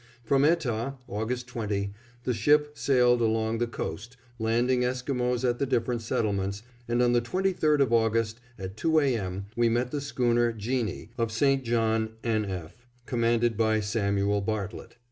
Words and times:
From 0.23 0.41
Etah, 0.43 0.95
August 1.07 1.45
20, 1.49 1.93
the 2.23 2.33
ship 2.33 2.71
sailed 2.75 3.21
along 3.21 3.59
the 3.59 3.67
coast, 3.67 4.17
landing 4.39 4.83
Esquimos 4.83 5.45
at 5.45 5.59
the 5.59 5.67
different 5.67 6.01
settlements, 6.01 6.63
and 6.87 7.03
on 7.03 7.11
the 7.13 7.21
23rd 7.21 7.81
of 7.81 7.93
August 7.93 8.39
at 8.57 8.75
two 8.75 8.99
A. 8.99 9.15
M., 9.15 9.45
we 9.55 9.69
met 9.69 9.91
the 9.91 10.01
Schooner 10.01 10.53
Jeanie, 10.53 11.09
of 11.19 11.31
St. 11.31 11.63
John, 11.63 12.13
N. 12.23 12.45
F., 12.45 12.83
commanded 13.05 13.55
by 13.55 13.79
Samuel 13.79 14.41
Bartlett. 14.41 14.95